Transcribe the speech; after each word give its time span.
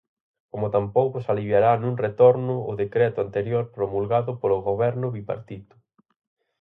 Como 0.51 0.67
tampouco 0.75 1.15
se 1.23 1.29
aliviará 1.33 1.71
nun 1.75 1.95
retorno 2.05 2.55
ó 2.69 2.71
decreto 2.83 3.17
anterior 3.21 3.63
promulgado 3.77 4.31
polo 4.41 4.57
goberno 4.69 5.07
bipartito. 5.15 5.75